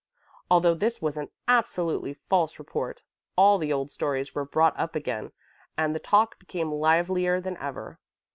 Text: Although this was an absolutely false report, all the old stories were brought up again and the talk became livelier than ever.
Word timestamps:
Although 0.49 0.73
this 0.73 0.99
was 0.99 1.15
an 1.15 1.29
absolutely 1.47 2.15
false 2.15 2.57
report, 2.57 3.03
all 3.37 3.59
the 3.59 3.71
old 3.71 3.91
stories 3.91 4.33
were 4.33 4.45
brought 4.45 4.73
up 4.75 4.95
again 4.95 5.31
and 5.77 5.93
the 5.93 5.99
talk 5.99 6.39
became 6.39 6.71
livelier 6.71 7.39
than 7.39 7.55
ever. 7.57 7.99